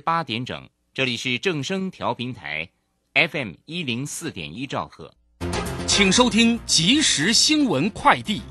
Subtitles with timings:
[0.00, 2.68] 八点整，这里是正声调频台
[3.14, 5.14] ，FM 一零四点一兆赫，
[5.86, 8.42] 请收听即时新闻快递。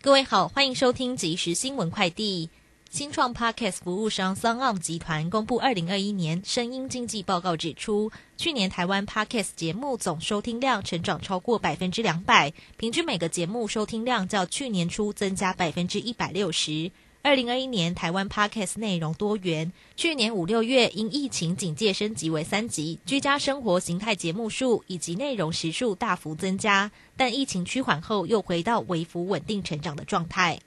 [0.00, 2.50] 各位好，欢迎收听即时新闻快递。
[2.90, 16.90] 新创 Podcast 服务商 s o n 集团公布二零二一年声音经济报告，指出，去年台湾 Podcast 节目总收听量成长超过百分之两百，平均每个节目收听量较去年初增加百分之一百六十。
[17.24, 30.58] 二零二一年台湾 Podcast 内容多元，去年五六月因疫情警戒升级为三级，居家生活形态节目数以及内容时数大幅增加，但疫情趋缓后又回到微幅稳定成长的状态。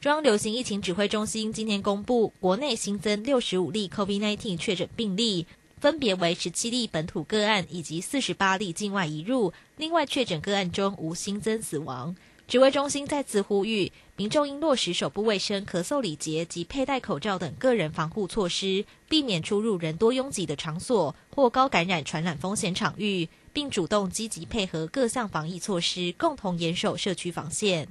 [0.00, 5.46] 中央流行疫情指挥中心今天公布，国内新增六十五例 COVID-19 确诊病例，
[5.80, 9.52] 分别为十七例本土个案以及四十八例境外移入。
[9.76, 12.16] 另外，确诊个案中无新增死亡。
[12.48, 27.88] 指挥中心再次呼吁，民众应落实手部卫生、咳嗽礼节及佩戴口罩等个人防护措施，避免出入人多拥挤的场所或高感染传染风险场域，并主动积极配合各项防疫措施，共同严守社区防线。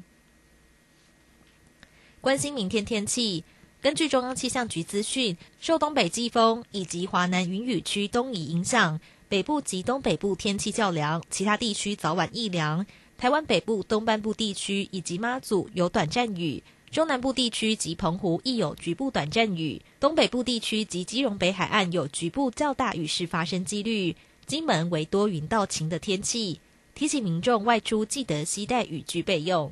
[2.20, 3.44] 关心明天天气。
[3.82, 12.86] 根据中央气象局资讯，受东北季风以及华南云雨区东移影响，北部及东北部天气较凉，其他地区早晚亦凉。
[13.22, 24.16] 台湾北部、东半部地区以及妈祖有短暂雨，中南部地区及澎湖亦有局部短暂雨，东北部地区及基隆北海岸有局部较大雨势发生几率。
[24.48, 26.60] 金门为多云到晴的天气，
[26.96, 29.72] 提醒民众外出记得携带雨具备用。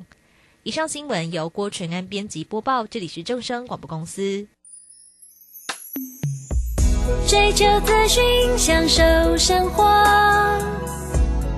[0.62, 4.46] 以上新闻由郭纯安编辑播报，这里是正声广播公司。
[7.26, 8.22] 追求资讯，
[8.56, 9.02] 享受
[9.36, 9.82] 生活，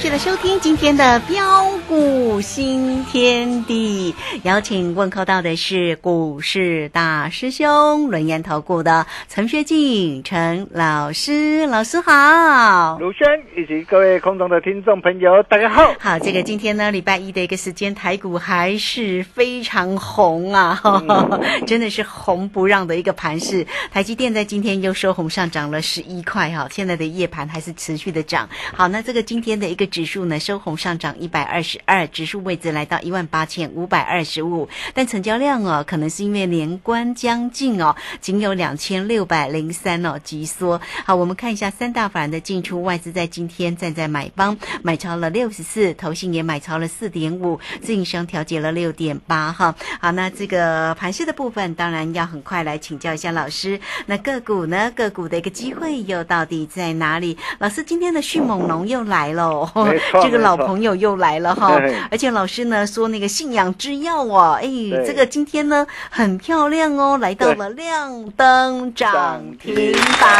[0.00, 0.49] 记得收听。
[0.80, 4.14] 天的标股新天地。
[4.44, 12.98] 邀请问候到的是股市大师兄轮研投顾的陈学进陈老师，老师好。
[12.98, 15.94] 鲁轩以及各位空中的听众朋友，大家好。
[16.00, 20.80] 好，这个今天呢，礼拜一的一个时间，台股还是非常红啊，
[21.68, 23.66] 真的是红不让的一个盘势。
[23.92, 28.48] 台积电在今天又收红，上涨了十一块哈，现在的夜盘还是持续的涨。
[28.72, 40.80] 好，那这个今天的一个指数呢，收红上涨一百二十二，指数位置来到一万八千五百二十五，但成交量哦，可能是因为年关将近哦，仅有两千六百零三哦，急缩。
[41.04, 49.74] 好，我们看一下三大法人的进出，外资在今天站在买方，买超了六十四，投信也买超了四点五，自营商调节了六点八哈。
[50.00, 53.80] 好，那这个盘势的部分，当然要很快来请教一下老师。
[54.06, 54.90] 那个股呢？
[54.94, 57.36] 个股的一个机会又到底在哪里？
[57.58, 59.72] 老师今天的迅猛龙又来了，
[60.22, 61.80] 这个老朋友又来了哈。
[62.10, 64.66] 而且老师呢说那个信仰之药哦，哎，
[65.06, 70.30] 这个今天呢很漂亮哦，来到了亮灯涨停板。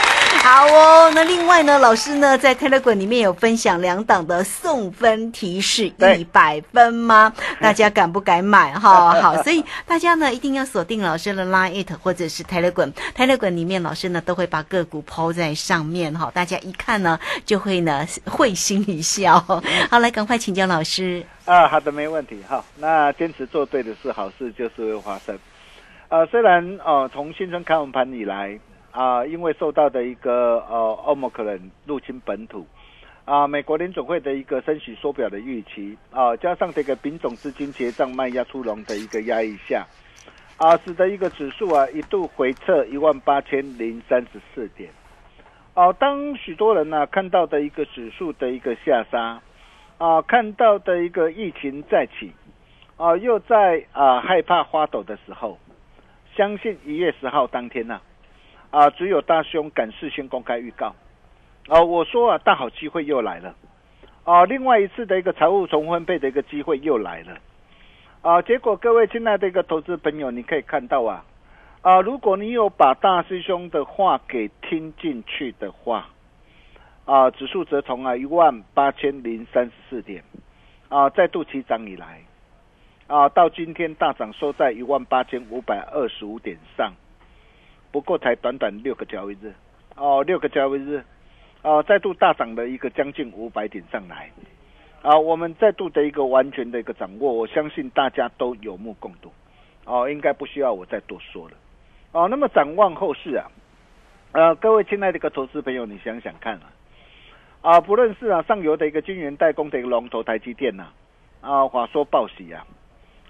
[0.42, 7.32] 好哦，那另外呢，老师呢在 Telegram 里面有分享两档的送分提示一百分吗？
[7.60, 9.12] 大家敢不敢买哈？
[9.20, 12.90] 好，所以大家呢一定要锁定老师的 Line It 或者是 Telegram。
[13.14, 19.38] Telegram 里面老师呢都会把个股抛在上面哈，大家一看呢就会呢会心一笑。
[19.90, 21.24] 好，来赶快请教老师。
[21.44, 22.42] 啊，好的，没问题。
[22.48, 25.38] 哈，那坚持做对的事，好事就是会发生。
[26.08, 28.58] 呃，虽然呃从新春开红盘以来
[28.90, 32.66] 啊、因为受到的一个呃欧盟可能入侵本土
[33.24, 39.86] 啊、美国联总会的一个升息缩表的预期啊、加上这个品种资金结账卖压出笼的一个压抑下
[40.56, 44.90] 啊、使得一个指数啊一度回撤一万八千零三十四点。
[45.74, 49.40] 哦、当许多人呢、看到的一个指数的一个下杀。
[49.98, 52.32] 啊，看到的一个疫情再起，
[52.96, 55.58] 啊，又在啊害怕花抖的时候，
[56.34, 58.02] 相信一月十号当天呢、啊，
[58.70, 60.94] 啊只有大兄敢事先公开预告，
[61.68, 63.54] 啊，我说啊，大好机会又来了，
[64.24, 67.38] 啊，另外一次的一个财务重分配的一个机会又来了，
[68.22, 71.24] 啊，结果各位亲爱的一个投资朋友，你可以看到啊，
[71.82, 76.08] 啊，如果你有把大师兄的话给听进去的话。
[77.06, 80.22] 啊，指数则从啊一万八千零三十四点，
[80.88, 82.20] 啊再度起涨以来，
[83.08, 86.92] 啊到今天大涨收在一万八千五百二十五点上，
[87.92, 89.52] 不过才短短六个交易日，
[89.96, 91.02] 哦六个交易日，
[91.62, 94.30] 啊再度大涨了一个将近五百点上来，
[95.02, 99.32] 啊我们再度的一个完全的一个掌握，我相信大家都有目共睹，
[99.84, 101.56] 哦应该不需要我再多说了，
[102.12, 103.50] 哦那么展望后市啊，
[104.32, 106.72] 呃各位亲爱的一个投资朋友，你想想看啊。
[107.62, 110.86] 啊，不论是啊上游的一个晶圆代工的一个龙头台积电呐、
[111.42, 112.64] 啊，话说报喜啊，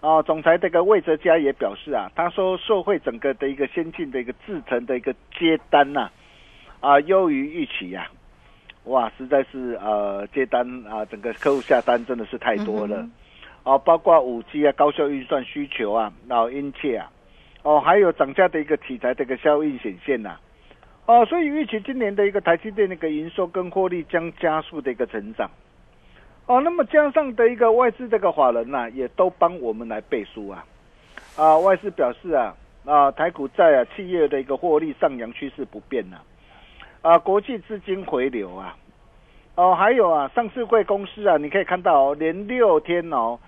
[0.00, 6.11] 啊，总裁这个魏哲嘉也表示啊，他说受惠整个的一个先进的一个制程的一个接单呐、
[6.81, 8.08] 啊，优于预期呀、
[8.85, 13.06] 哇，实在是呃接单啊，整个客户下单真的是太多了，
[13.62, 17.11] 哦，包括五 G 啊，高效运算需求啊，然后殷切啊，
[17.62, 20.38] 哦，还有涨价的一个题材的一个效应显现呐、
[21.05, 25.50] 哦，所以预期今年的一个台积电的一个营收跟获利将加速的一个成长。
[26.50, 30.64] 哦，那么加上的一个外资这个法人呐、也都帮我们来背书啊。
[31.37, 32.52] 啊，外资表示啊，
[32.85, 36.17] 啊，台股在啊企业的一个获利上扬趋势不变呐、
[37.02, 38.76] 啊，国际资金回流啊，
[39.55, 43.38] 哦，还有啊，上市贵公司啊，你可以看到哦，连六天哦，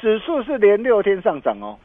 [0.00, 1.76] 指数是连六天上涨哦，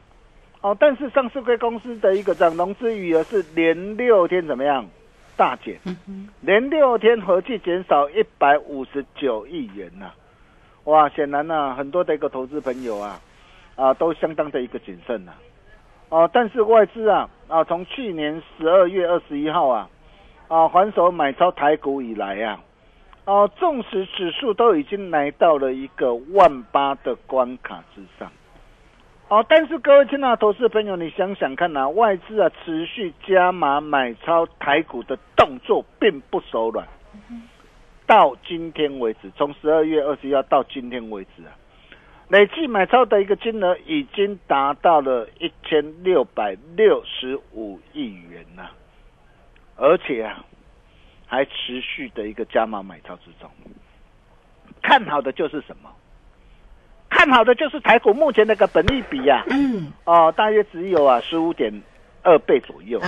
[0.62, 4.86] 哦，但是上市贵公司的一个涨融资余额是连六天怎么样？
[5.36, 5.78] 大减？
[6.40, 10.10] 连六天合计减少一百五十九亿元呐、
[10.84, 13.18] 哇，显然呢、很多的一个投资朋友啊，
[13.74, 15.32] 啊，都相当的一个谨慎呐、
[16.10, 19.88] 哦，但是外资啊，啊，从去年十二月二十一号啊，
[20.48, 22.60] 啊，还手买超台股以来啊，
[23.24, 28.30] 哦、纵使指数都已经来到了一个万八的关卡之上。
[29.28, 36.86] 哦，但是各位亲爱的投资朋友，你想想看呐、外资啊持续加码买超台股的动作并不手软。
[38.06, 41.52] 到今天为止，从十二月二十一号到今天为止啊，
[42.28, 48.68] 累计买超的一个金额已经达到了一千六百六十五亿元呐、
[49.76, 50.44] 而且啊，
[51.26, 53.50] 还持续的一个加码买超之中。
[54.82, 55.90] 看好的就是什么？
[57.08, 61.72] 看好的就是台股目前那个本利比呀、嗯，哦，大约只有啊十五点
[62.22, 63.00] 二倍左右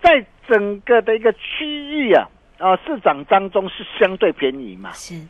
[0.00, 2.28] 在整个的一个区域啊，
[2.62, 4.92] 啊市场当中是相对便宜嘛。
[4.92, 5.20] 是，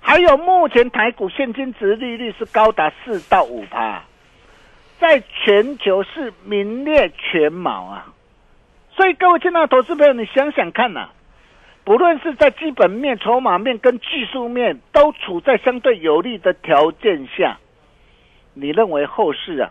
[0.00, 4.02] 还有目前台股现金值利率是高达四到五趴，
[4.98, 8.12] 在全球是名列全茅啊。
[8.90, 11.10] 所以各位亲爱的投资朋友，你想想看呐、
[11.84, 17.58] 不论是在基本面、筹码面跟技术面都处在相对有利的条件下，
[18.54, 19.70] 你认为后市啊，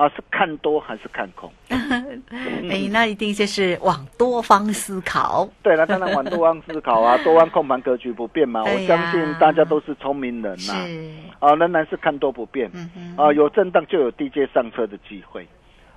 [0.00, 1.52] 啊，是看多还是看空？
[1.68, 5.46] 哎，那一定就是往多方思考。
[5.62, 8.62] 对了，当然往多方思考啊， 多方控盘格局不变嘛。
[8.64, 12.70] 我相信大家都是聪明人呐、是，啊，仍然是看多不变。
[12.72, 15.46] 嗯哼，啊，有震荡就有低阶上车的机会。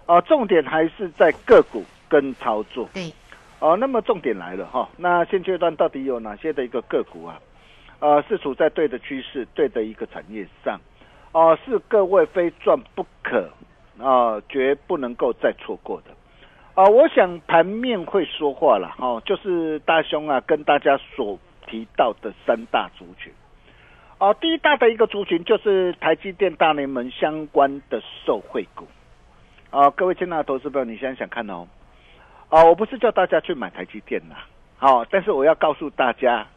[0.05, 2.89] 啊，重点还是在个股跟操作。
[2.93, 3.09] 对，
[3.59, 7.39] 哦，那么重点来了哈，那现阶段到底有哪些的一个个股啊？
[7.99, 10.77] 呃，是处在对的趋势、对的一个产业上，
[11.31, 13.49] 哦、是各位非赚不可，
[13.99, 16.11] 啊、绝不能够再错过的。
[16.75, 23.31] 啊、我想盘面会说话了，哦，就是大兄啊跟大家所提到的三大族群。
[24.17, 28.87] 哦，第一大的一个族群就是台积电大联盟相关的受惠股。
[29.69, 31.67] 啊、各位亲爱的投资朋友，你想想看哦，
[32.49, 34.35] 啊、我不是叫大家去买台积电呐，
[34.77, 36.47] 好、但是我要告诉大家，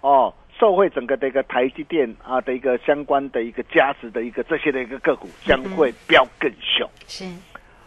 [0.00, 6.88] 哦，受惠整个的一个台积电啊的一个相关的一个价值的一个这些的一个个股将会飙更凶。
[7.06, 7.24] 是，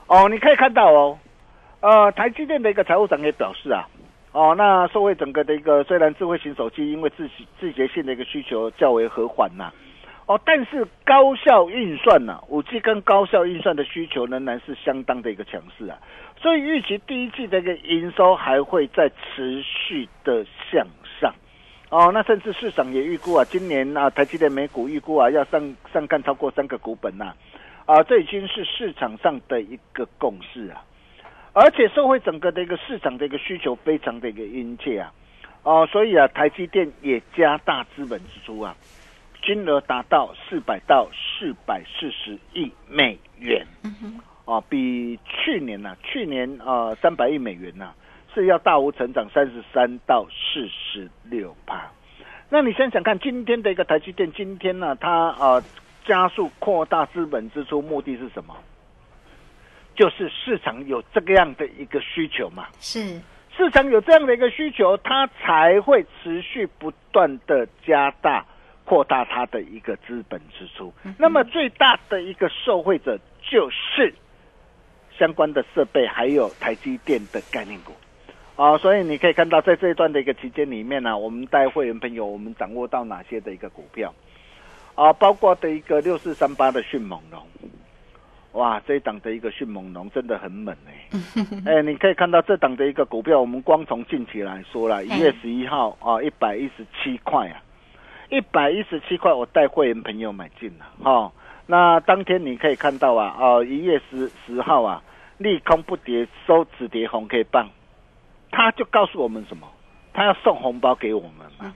[0.07, 1.17] 哦，你可以看到哦，
[1.81, 3.87] 呃，台积电的一个财务长也表示啊，
[4.31, 9.71] 哦，那受惠整个的一个虽然智慧型手机因为自自节性的一个需求较为和缓呐、
[10.27, 15.97] 哦，但是高效运算呐、五 G 跟高效运算的需求仍然是相当的一个强势啊，
[16.39, 20.89] 所以预期第一季的一个营收还会再持续的向上。
[21.89, 27.33] 哦，那甚至市场也预估啊，今年啊，台积电每股预估啊要上上看超过三个股本呐、
[27.85, 30.85] 啊，这已经是市场上的一个共识啊，
[31.53, 35.11] 而且社会整个的一个市场的一个需求非常的一个殷切啊，
[35.63, 38.75] 哦，所以啊，台积电也加大资本支出啊，
[39.43, 43.65] 金额达到四百到四百四十亿美元，
[44.45, 47.93] 哦，比去年呐、去年啊三百亿美元呐、
[48.39, 51.91] 是要大幅成长三十三到四十六趴。
[52.47, 55.61] 那你想想看，今天的一个台积电，今天呢、它呃
[56.05, 58.55] 加速扩大资本支出，目的是什么？
[59.93, 63.19] 就是市场有这个样的一个需求嘛，是，
[63.57, 68.45] 市场有这样的一个需求，它才会持续不断的加大
[68.85, 70.93] 扩大它的一个资本支出。
[71.17, 74.13] 那么最大的一个受惠者就是
[75.17, 77.91] 相关的设备，还有台积电的概念股。
[78.61, 84.13] 啊、所以你可以看到，在这一段的一个期间里面呢、我们带会员朋友，我们掌握到哪些的一个股票。
[84.95, 87.41] 啊、包括的一个六四三八的迅猛龙，
[88.51, 97.63] 哇，这一档的一个迅猛龙真的很猛哎、 哎，你可以看到这档的一个股票，我们光从近期来说啦，一月十一号啊，一百一十七块啊，
[98.29, 101.31] 一百一十七块，我带会员朋友买进了哈、哦。
[101.65, 105.01] 那当天你可以看到啊，哦，一月十十号啊，
[105.37, 107.69] 利空不跌，收止跌红 K 棒，
[108.59, 109.65] 他就告诉我们什么？
[110.11, 111.73] 他要送红包给我们嘛，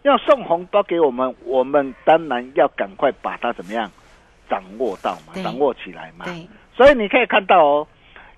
[0.00, 3.90] 要送红包给我们，我们当然要赶快把它怎么样
[4.48, 6.24] 掌握到嘛，掌握起来嘛。
[6.74, 7.86] 所以你可以看到哦，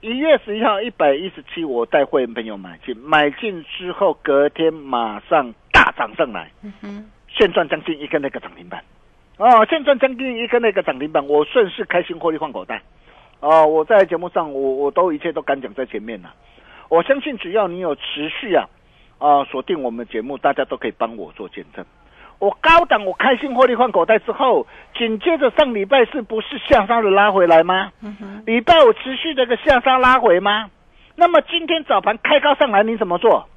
[0.01, 8.83] 一月十一号一百一十七，我带会员朋友买进，买进之后隔天马上大涨上来，嗯哼，现赚将近一根那个涨停板，
[9.37, 12.83] 哦，现赚将近一根那个涨停板，我顺势开心获利换口袋，
[13.39, 16.35] 哦，我在节目上我我都一切都敢讲在前面了，
[16.89, 18.69] 我相信只要你有持续啊，
[19.19, 21.85] 啊锁定我们节目，大家都可以帮我做见证。
[22.41, 24.67] 我高档我开心获利换口袋之后，
[24.99, 27.93] 紧接着上礼拜四不是向上的拉回来吗？
[28.45, 30.69] 礼拜五持续这个向上拉回吗？
[31.17, 33.49] 那么今天早盘开高上来，你怎么做？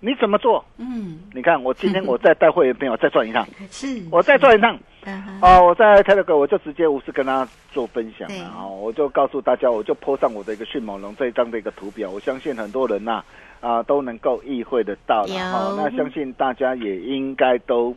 [0.00, 0.64] 你怎么做？
[0.78, 4.78] 嗯，你看我今天 我再带会员朋友再转一趟，是，我再转一趟。
[5.40, 8.38] 哦，我在 Telegram 我就直接无私跟他做分享对。
[8.40, 13.22] 了哦，我就告诉大家，我就 po 上我的一个迅猛龙这一张的一个图表，我相信很多人呐
[13.60, 15.38] 啊都能够意会得到了有。
[15.38, 17.94] 哦，那相信大家也应该都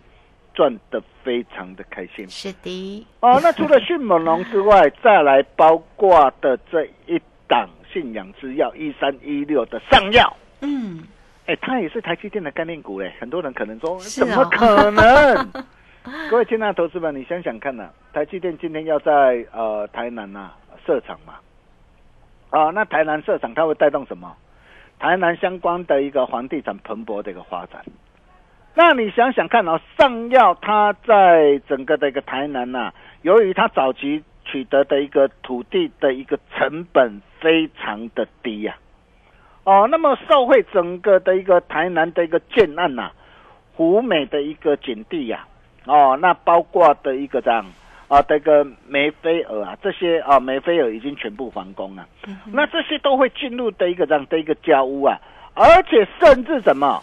[0.53, 2.27] 赚得非常的开心。
[2.29, 3.39] 是的，哦。
[3.41, 10.33] 那除了迅猛龙之外，再来包括的这一档信仰之药一三一六的上药。
[10.61, 11.03] 嗯，
[11.45, 15.63] 哎，它也是台积电的概念股嘞，很多人可能说是怎么哦可能？
[16.29, 20.51] 各位亲爱的投资们，你想想看呐、台积电今天要在呃台南呐、
[20.85, 21.35] 设厂嘛，
[22.49, 24.35] 啊，那台南设厂它会带动什么？
[24.99, 27.83] 台南相关的一个房地产蓬勃的一个发展。
[28.75, 38.75] 那你想想看哦，上药它在整个的一个台南呐、由于它早期取得的一个土地的一个成本非常的低呀、
[39.63, 43.11] 哦，那么受惠整个的一个台南的一个建案呐、
[43.75, 45.45] 湖美的一个景地呀、
[45.85, 47.65] 哦，那包括的一个这样
[48.09, 52.05] 啊，这个梅菲尔啊，这些啊梅菲尔已经全部完工了，
[52.51, 55.17] 那这些都会进入的一个这样的一个交屋啊，
[55.55, 57.01] 而且甚至什么，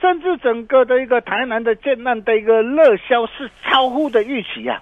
[0.00, 4.80] 甚至整个的一个台南的建案的一个热销是超乎的预期呀、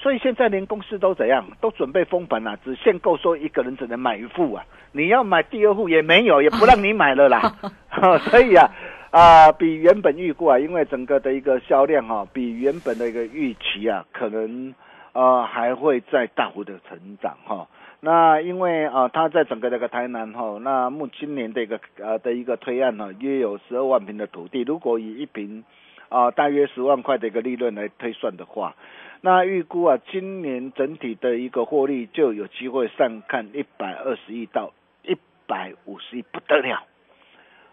[0.00, 7.52] 所以现在连公司都怎样，都准备封盘了、只限购说一个人只能买一户啊，你要买第二户也没有，也不让你买了啦。
[8.30, 8.70] 所以啊，
[9.10, 14.72] 啊、比原本预估啊，因为整个的一个销量哈、比原本的一个预期啊，可能
[15.14, 17.66] 呃还会再大幅的成长哈、
[17.98, 25.64] 那因为啊、呃，它在整个这个台南哈、那目今年的一个呃的一个推案呢，约有十二万平的土地，如果以一平
[26.08, 28.74] 啊、大约十万块的一个利润来推算的话，
[29.20, 34.72] 那预估啊，今年整体的一个获利就有机会上看一百二十亿到
[35.02, 36.84] 一百五十亿，不得了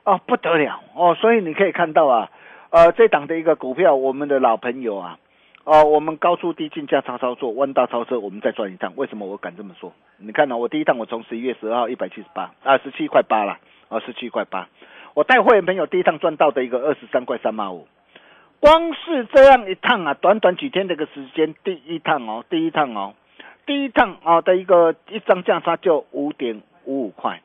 [0.04, 1.16] 哦，不得了哦！
[1.16, 2.32] 所以你可以看到啊，
[2.72, 5.20] 呃，这档的一个股票，我们的老朋友啊，
[5.64, 8.94] 哦，我们高出低进价差操作，弯道超车，我们再赚一趟。
[8.96, 9.94] 为什么我敢这么说？
[10.18, 13.60] 你看呢、我第一趟我从十一月十二号一百七十八啊，十七块八了，
[13.90, 14.68] 啊，十七块八，
[15.14, 17.88] 我带会员朋友第一趟赚到的一个二十三块三毛五。
[18.66, 23.14] 光是这样一趟啊，短短几天的一个时间，第一趟哦，第一趟哦，
[23.64, 27.44] 第一趟哦的一个一张价差就五点五五块，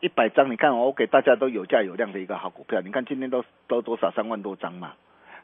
[0.00, 4.94] 一百张，你看哦我给大家都有价有量的一个好股票，你看今天都都多少三万多张嘛，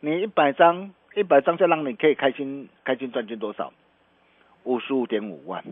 [0.01, 3.73] 你一百张一百张就让你可以开心开心赚进多少？
[4.65, 5.63] 五十五点五万。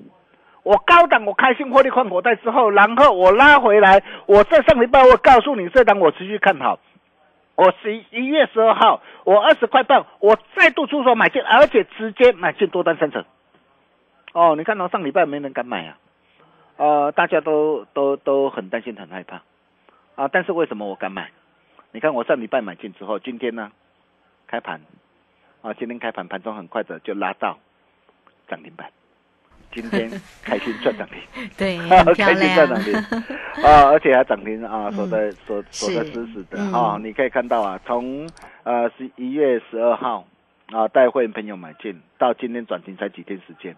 [0.62, 6.79] 我高档我开心获利换口袋之后，然后我拉回来，我在上礼拜我告诉你，这档我持续看好。
[7.56, 13.25] 我十一月十二号，我二十块半，我再度出手买进，而且直接买进多单三成。
[14.32, 15.99] 哦，你看到、上礼拜没人敢买啊，
[16.76, 19.42] 呃，大家都都都很担心很害怕
[20.16, 21.30] 啊，但是为什么我敢买？
[21.92, 23.70] 你看我上礼拜买进之后，今天呢
[24.49, 24.80] 开盘
[25.62, 27.58] 啊，今天开盘盘中很快的就拉到
[28.49, 28.90] 涨停板，
[29.75, 30.09] 今天
[30.43, 31.19] 开心赚涨停。
[31.59, 31.76] 对，
[32.14, 32.95] 开心在亮涨停
[33.64, 35.97] 啊，而且还涨停啊，锁在锁锁是。
[35.97, 36.59] 在死死的。
[36.59, 36.73] 嗯。
[36.73, 36.99] 啊！
[37.02, 38.28] 你可以看到啊，从
[38.62, 40.26] 呃十一月十二号
[40.71, 43.76] 啊带会员朋友买进，到今天转停才几天时间，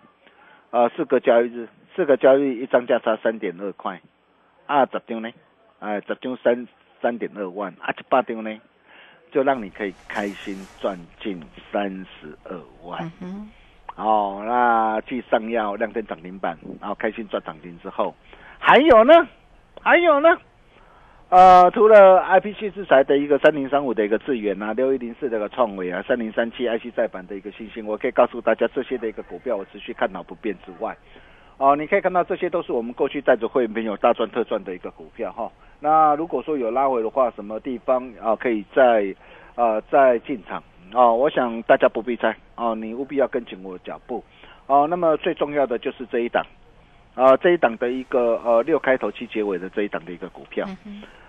[0.71, 4.01] 啊四个交易日，四个交易日一张价差三点二块，
[4.67, 5.31] 啊十张呢，
[5.81, 6.69] 哎十张三
[7.01, 8.61] 三点二万，啊一百张呢，
[9.33, 13.11] 就让你可以开心赚进三十二万。
[13.21, 13.51] 嗯哼，
[13.97, 18.15] 哦，那去上药亮灯涨停板，然后开心赚涨停之后，
[18.59, 19.27] 还有呢，
[19.81, 20.37] 还有呢，
[21.31, 30.95] 呃，除了 IPC 制裁的一个三零三五的一个智源啊，六一零四的一个创维啊，三零三七 IC 再版的一个新兴，我可以告诉大家这些的一个股票我持续看好不变之外，
[31.57, 39.15] 哦，你可以看到这些都是我们过去带着会员朋友大赚特赚的一个股票哈、那如果说有拉回的话，什么地方啊可以再
[39.55, 40.63] 呃再进场？
[40.93, 44.25] 哦，我想大家不必猜哦，你务必要跟紧我的脚步
[44.67, 44.87] 哦。
[44.89, 46.45] 那么最重要的就是这一档，
[47.15, 50.67] 啊、这一档的一个呃六开头七结尾的这一档的一个股票，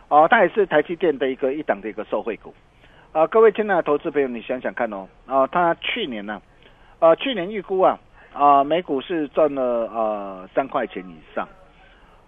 [0.09, 2.53] 哦，它也是台积电的一个一档的一个受惠股。
[3.11, 6.41] 啊、各位亲爱的投资朋友，你想想看哦，啊、它去年呢、
[6.99, 7.99] 呃，去年预估啊，
[8.31, 11.47] 啊、每股是赚了呃三块钱以上。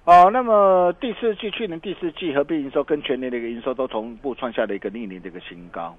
[0.06, 5.96] 哦，那么第四季去年第四季合并营收跟全年的一个营收都同步创下了一个历年的一个新高。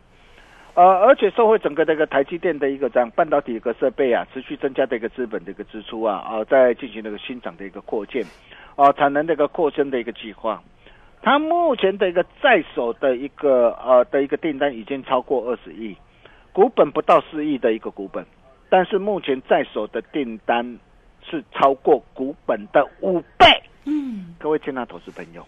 [0.75, 8.25] 呃，而且受惠整个这个台积电的一个这样半导体一个设备啊，持续增加的一个资本的一个支出啊，啊，在进行那个新厂的一个扩建，
[8.77, 10.63] 啊，产能的一个扩增的一个计划。
[11.23, 15.95] 它目前的一个在手的一个呃的一个订单已经超过二十亿，
[16.53, 18.25] 股本不到四亿的一个股本，
[18.71, 20.79] 但是目前在手的订单
[21.23, 23.47] 是超过股本的五倍。
[23.85, 25.47] 嗯，各位亲爱投资朋友，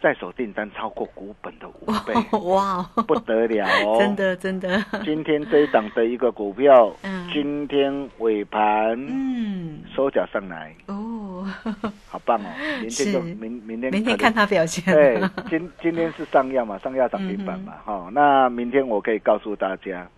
[0.00, 2.14] 在手订单超过股本的五倍，
[2.48, 3.98] 哇哦，不得了哦！
[3.98, 7.20] 真的真的，今天这一档的一个股票，嗯。
[7.32, 11.46] 今天尾盘嗯，收脚上来，哦，
[12.10, 12.48] 好棒哦！
[12.80, 20.10] 明天就是明明天明天看它表现，对，今今天是上亚嘛，上亚涨停板嘛，哈、那明天我可以告诉大家，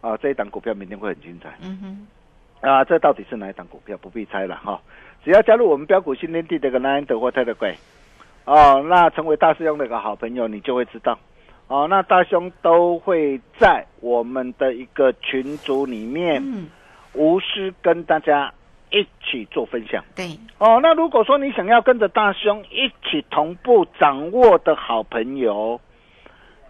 [0.00, 1.52] 啊，这一档股票明天会很精彩。
[1.62, 2.06] 嗯哼，
[2.70, 2.84] 啊！
[2.84, 3.96] 这到底是哪一档股票？
[3.98, 4.80] 不必猜了哈、
[5.26, 7.74] 只要加入我们标股新天地的一个南安德或泰德贵，
[8.44, 11.18] 哦，那成为大师兄的一个好朋友，你就会知道。
[11.66, 16.68] 哦，那大兄都会在我们的一个群组里面，嗯，
[17.14, 18.54] 无私跟大家
[18.92, 20.04] 一起做分享。
[20.14, 25.80] 对，哦，那如果说你想要跟着大兄一起同步掌握的好朋友，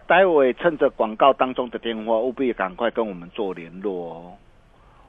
[0.07, 4.33] 待会趁着广告当中的电话，务必赶快跟我们做联络哦。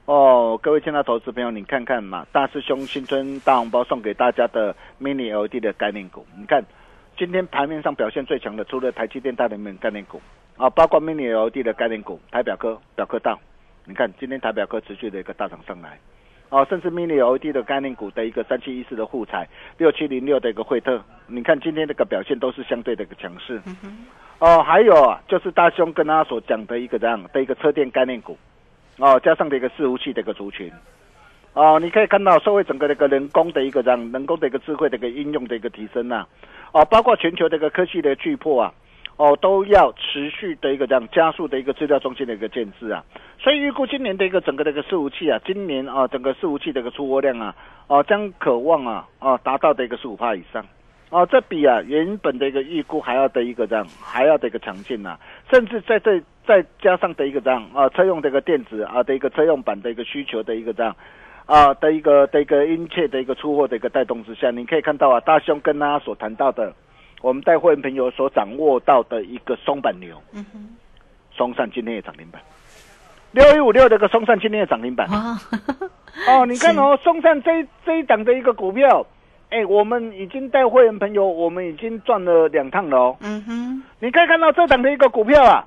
[0.08, 6.64] 哦，各位亲爱的投资朋友，你看看嘛，大师兄新春大红包送给大家的 mini LED 的概念股，你看
[7.14, 10.18] 今天盘面上表现最强的，除了台积电、大联盟概念股
[10.56, 13.36] 啊，包括 mini LED 的概念股，台表科、表科大，
[13.84, 15.98] 你看今天台表科持续的一个大涨上来。
[16.48, 23.60] 哦，甚至 mini LED 的概念股的一个三七一四的沪彩，六七零六的一个惠特，你看今天这个表现都是相对的一个强势。
[24.38, 28.38] 哦，还有啊，就是大兄跟他所讲的一个这样的一个车电概念股，
[28.98, 30.70] 哦，加上的一个伺服器的一个族群。
[31.54, 36.24] 哦，你可以看到社会整个的一个人工的一个这样人工的一个智慧的一个应用的一个提升呐、
[36.72, 38.72] 哦，包括全球的一个科技的巨破啊，
[39.16, 43.02] 哦，都要持续的一个这样加速的一个资料中心的一个建制啊，
[43.40, 47.54] 所以预估今年的一个整个的一个伺服器啊，今年啊整个伺服器的一个出货量啊，
[47.88, 50.64] 哦将渴望啊哦达到的一个十五帕以上。
[51.10, 55.18] 哦，这比啊原本的一个预估还要的一个这样，还要的一个强劲呐、
[55.50, 60.94] 甚至在这再加上的一个这样啊车用的一个电子啊的一个车用版的一个需求的一个这样
[61.46, 66.72] 啊的一个的一个殷切的一个出货的一个带动之下，你可以看到啊大兄跟大家所谈到的，
[67.22, 70.76] 我们带会员朋友所掌握到的一个松板牛，嗯哼，
[71.32, 72.42] 松散今天也涨停板，
[73.32, 75.08] 六一五六的一个松散今天也涨停板。
[75.10, 75.38] 哇，
[76.28, 79.06] 哦，你看哦，松散这一这一档的一个股票，
[79.50, 83.16] 哎，我们已经带会员朋友，我们已经赚了两趟了哦。
[83.20, 85.66] 嗯哼，你可以看到这档的一个股票啊，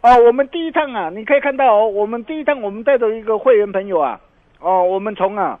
[0.00, 4.20] 哦，我们第一趟啊，你可以看到哦，我们第一趟我们带的一个会员朋友啊，
[4.60, 5.58] 哦，我们从啊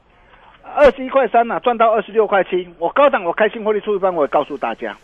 [0.76, 4.96] 二十一块三啊赚到二十六块七，我高档我开心获利出一半，我也告诉大家，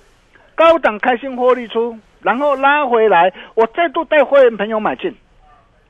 [0.55, 5.13] 高档开心获利出，然后拉回来，我再度带会员朋友买进。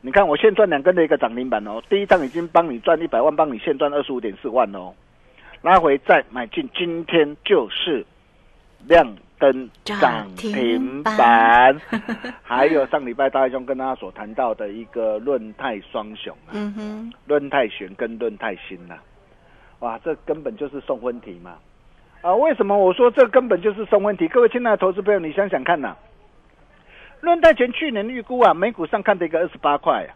[0.00, 4.92] 你看，我现赚两根的一个涨停板哦，第一趟已经帮你赚一百万，帮你现赚二十五点四万哦，
[5.62, 8.04] 拉回再买进，今天就是
[8.88, 11.80] 亮灯涨停板，
[12.42, 18.96] 还有上礼拜大兄跟大家所谈到的一个论泰双雄啊，嗯哼，论泰玄跟论泰新呐、
[19.78, 21.52] 哇，这根本就是送分题嘛！
[22.22, 24.26] 啊，为什么我说这根本就是送分题？
[24.26, 25.96] 各位亲爱的投资朋友，你想想看呐、
[27.20, 30.10] 论泰全去年预估啊，每股上看的一个二十八块啊，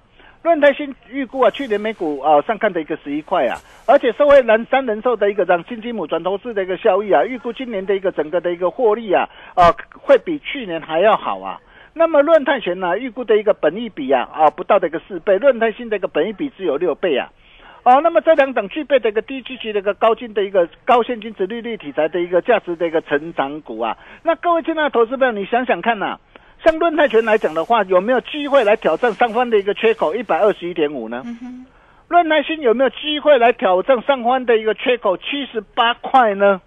[0.47, 11.59] 润泰新预估啊，去年每股啊上看的一个十一块啊，而且社会人三人寿的一个让新金母转投资的一个效益啊，预估今年的一个整个的一个获利啊，啊会比去年还要好啊。
[11.95, 17.29] 那么润泰全呢，预估的一个本益比啊啊不到的一个四倍，润泰新的一个本益比只有六倍啊。
[17.83, 26.19] 哦，那么这两档具备的一个低基期的一个高金的一个高现金值利率题材的一个价值的一个成长股啊，那各位亲爱的投资朋友，你想想看呐、
[26.65, 31.23] 像论泰拳来讲的话，有没有机会来挑战上方的一个缺口一百二十一点五呢？
[32.09, 36.61] 论泰新有没有机会来挑战上方的一个缺口七十八块呢？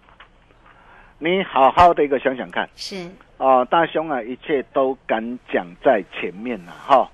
[1.17, 2.69] 你好好的一个想想看。
[2.75, 7.09] 是，哦，大兄啊，一切都敢讲在前面了哈。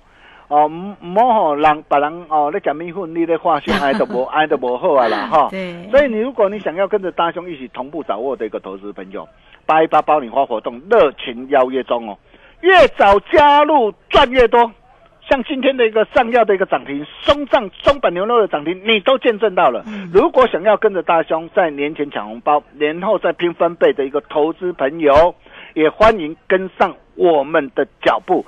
[0.48, 5.48] 哦，唔唔好吼人别人哦，你讲米粉，你咧画胸挨都无爱 都无好啊啦哈。
[5.50, 9.28] 对所以你如果你想要跟着大兄一起同步掌握的一个投资朋友，
[9.66, 12.16] 八一八包你花活动热情邀约中哦，
[12.60, 14.72] 越早加入赚越多。
[15.28, 19.84] 像今天的一个上药的一个涨停，松上松本牛肉的涨停，你都见证到了。
[20.12, 25.34] 如果想要跟着大兄在年前抢红包，年后再拼翻倍的一个投资朋友，
[25.74, 28.46] 也欢迎跟上我们的脚步。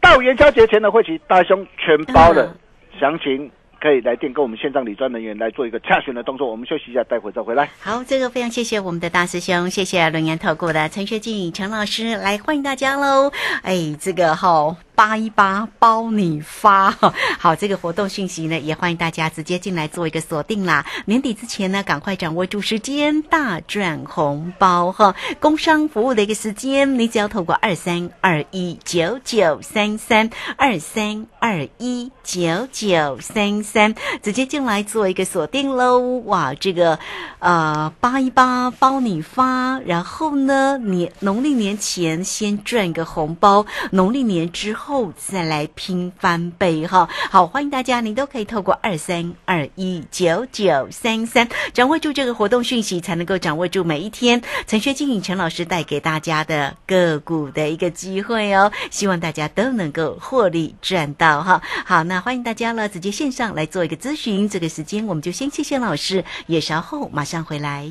[0.00, 2.56] 到元宵节前的会期，大兄全包了，嗯
[2.98, 3.50] 详情
[3.84, 6.50] 可以来电跟我们线上理专人员来做一个洽询的动作。
[6.50, 7.68] 我们休息一下，待会再回来。
[7.78, 13.30] 好，这个非常谢谢我们的大师兄，谢谢轮研投顾的陈学静陈老师来欢迎大家喽。
[13.62, 16.90] 哎，这个好八一八包你发，
[17.38, 20.86] 好，这个活动讯息呢，也欢迎大家直接进来做一个锁定啦。
[21.06, 25.16] 年底之前呢，赶快掌握住时间，大赚红包哈！
[25.40, 35.98] 工商服务的一个时间，你只要透过二三二一九九三三二三二一九九三三直接进来做一个锁定喽。
[36.24, 36.98] 哇，这个
[37.40, 47.08] 呃八一八包你发，然后呢，年农历年前先赚个红包，农历年之后后再来拼翻倍哈。
[47.30, 58.70] 好，欢迎大家，您都可以透过二三二一九九三三掌握住这个活动讯息，才能够掌握住每一天陈学金颖陈老师带给大家的个股的一个机会哦。
[58.90, 61.62] 希望大家都能够获利赚到哈。
[61.86, 64.46] 好，那欢迎大家了，直接线上来做一个咨询。
[64.46, 67.90] 这个时间我们就先谢谢老师，也稍后马上回来。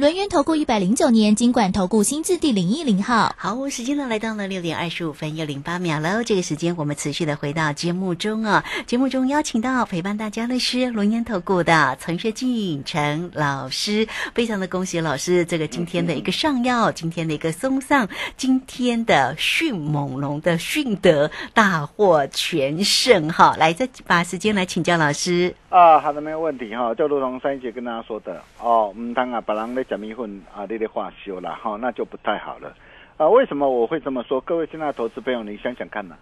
[0.00, 3.34] 轮源投顾一百零九年金管投顾新字第零一零号。
[3.36, 6.22] 好，时间呢来到了六点二十五分又零八秒喽。
[6.24, 8.64] 这个时间我们持续的回到节目中啊。
[8.86, 18.08] 节目中邀请到陪伴大家的是龙岩投顾的陈学进陈老师，非常的恭喜老师这个今天的一个上药，今天的一个松上，
[18.38, 23.54] 今天的迅猛龙的迅德大获全胜哈。
[23.58, 25.54] 来，再把时间来请教老师。
[25.68, 26.94] 啊，好的，没有问题哈。
[26.94, 32.72] 就如同上一节跟大家说的哦，唔通啊，把人咧讲米粉啊，你咧化修了哈，那就不太好了。
[33.16, 34.40] 啊，为什么我会这么说？
[34.40, 36.14] 各位现在投资朋友，你想想看呐、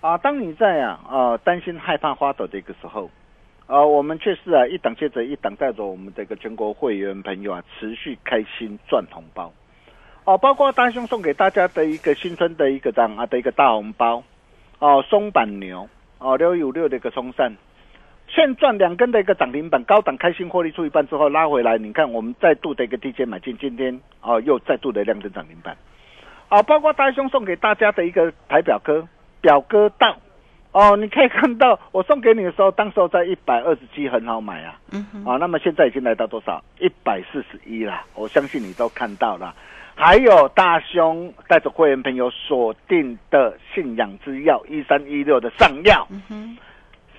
[0.00, 3.08] 啊，当你在啊啊担心害怕花抖的一个时候，
[3.68, 9.52] 啊，我们却是啊一档接着一档带着我们这个全国会员朋友啊，持续开心赚红包。
[10.24, 14.24] 哦、包括大兄送给大家的一个新春的一个这样啊的一个大红包，
[14.80, 17.54] 哦，松板牛，哦六一五六的一个松散。
[18.34, 25.76] 现赚两根的一个涨停板，高档开心获利出一半之后拉回来，你看我们再度的一个低阶买进，今天哦又再度的亮灯涨停板，
[26.48, 29.06] 啊，包括大兄送给大家的一个台表哥
[29.40, 30.16] 表哥到，
[30.72, 36.62] 哦，你可以看到我送给你的时候，当时候在一百二十七很好买啊，嗯哼，啊，那么现在已经来到多少？
[36.80, 39.54] 一百四十一啦，我相信你都看到了。
[39.96, 46.08] 还有大兄带着会员朋友锁定的信仰之药一三一六的上药，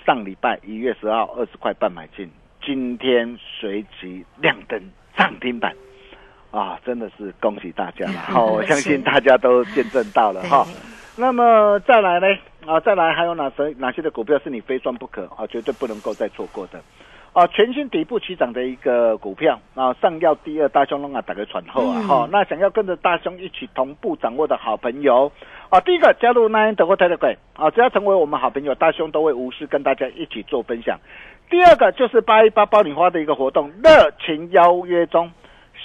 [0.05, 2.29] 上礼拜一月十号二十块半买进，
[2.63, 4.79] 今天随即亮灯
[5.17, 5.75] 涨停板，
[6.51, 8.39] 啊，真的是恭喜大家了哈！
[8.45, 10.65] 我相信大家都见证到了哈。
[11.17, 12.27] 那么再来呢？
[12.67, 15.47] 啊，再来还有哪些哪些的股票是你非赚不可啊？
[15.47, 16.79] 绝对不能够再错过的。
[17.35, 25.29] 啊，全新底部起涨的一个股票啊，上药第二大兄龙啊，打个传后啊，哈、那想要跟着大兄一起同步掌握的好朋友
[25.67, 30.97] 啊，第一个加入奈恩德国泰德贵啊，只要成为我们好朋友，大兄都会无私跟大家一起做分享。
[31.49, 35.29] 第二个就是八一八爆米花的一个活动，热情邀约中。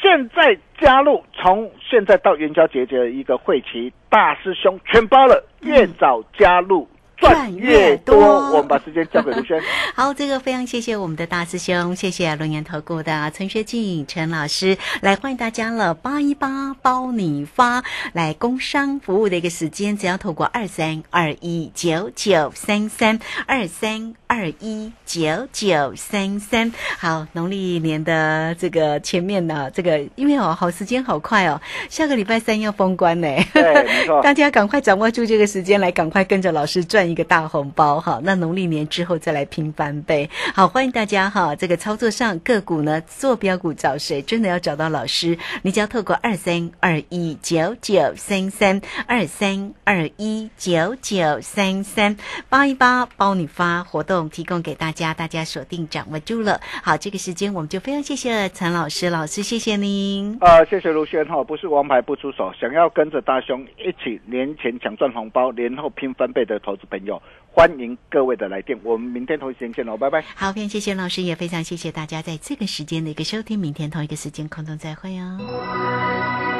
[0.00, 6.86] 现在加入，从现在到元宵节的一个会期，大师兄全包了，越早加入
[7.20, 8.16] 赚越多。
[8.50, 9.60] 我们把时间交给卢轩。
[9.94, 26.72] 好，这个非常谢谢我们的大师兄，谢谢龙岩投顾的陈学进陈老师，来欢迎大家了，八一八包你发，来工商服务的一个时间，只要透过二三二一九九三三二三二一九九三三。
[27.00, 33.26] 好，农历年的这个前面呢，这个因为哦，好时间好快哦，下个礼拜三要封关呢。
[34.22, 38.20] 大家赶快掌握住这个时间，来赶快跟着老师赚一个大红包哈！
[38.22, 40.30] 那农历年之后再来拼翻倍。
[40.54, 41.56] 好，欢迎大家哈！
[41.56, 44.22] 这个操作上个股呢，做标股找谁？
[44.22, 52.16] 真的要找到老师，你只要透过二三二一九九三三二三二一九九三三
[52.48, 56.60] 八一八包你发活动提供给大家，大家锁定掌握住了。
[56.82, 60.36] 好，这个时间我们就非常谢谢陈老师，老师谢谢您。
[60.40, 68.78] 呃，谢谢卢轩哈，不是王牌不出手，想要跟着大兄一起年前抢赚红包，年后拼翻倍的投资朋友，欢迎各位的来电。
[68.82, 70.22] 我们明天同一时间见喽，拜拜。
[70.34, 73.58] 好，非常谢谢老师，也非常谢谢大家在这个时间的一个收听。
[73.58, 76.59] 明天同一个时间空中再会哦。